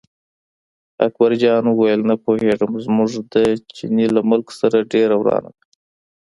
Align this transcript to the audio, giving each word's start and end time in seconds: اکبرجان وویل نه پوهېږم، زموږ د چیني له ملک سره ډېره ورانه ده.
اکبرجان 1.05 1.63
وویل 1.67 2.01
نه 2.09 2.15
پوهېږم، 2.23 2.71
زموږ 2.85 3.11
د 3.33 3.35
چیني 3.75 4.07
له 4.15 4.21
ملک 4.29 4.47
سره 4.59 4.77
ډېره 4.93 5.15
ورانه 5.21 5.51
ده. 5.57 5.63